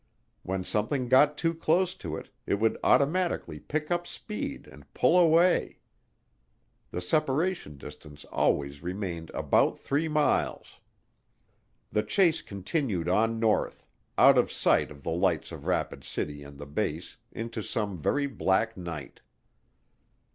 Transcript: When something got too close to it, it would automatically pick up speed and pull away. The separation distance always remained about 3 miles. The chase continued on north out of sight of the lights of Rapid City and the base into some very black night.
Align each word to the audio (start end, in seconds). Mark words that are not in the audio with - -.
When 0.41 0.63
something 0.63 1.09
got 1.09 1.37
too 1.37 1.53
close 1.53 1.93
to 1.93 2.15
it, 2.17 2.31
it 2.47 2.55
would 2.55 2.75
automatically 2.83 3.59
pick 3.59 3.91
up 3.91 4.07
speed 4.07 4.65
and 4.65 4.91
pull 4.95 5.15
away. 5.15 5.77
The 6.89 7.01
separation 7.01 7.77
distance 7.77 8.25
always 8.25 8.81
remained 8.81 9.29
about 9.35 9.77
3 9.77 10.07
miles. 10.07 10.79
The 11.91 12.01
chase 12.01 12.41
continued 12.41 13.07
on 13.07 13.39
north 13.39 13.85
out 14.17 14.39
of 14.39 14.51
sight 14.51 14.89
of 14.89 15.03
the 15.03 15.11
lights 15.11 15.51
of 15.51 15.67
Rapid 15.67 16.03
City 16.03 16.41
and 16.41 16.57
the 16.57 16.65
base 16.65 17.17
into 17.31 17.61
some 17.61 17.95
very 17.99 18.25
black 18.25 18.75
night. 18.75 19.21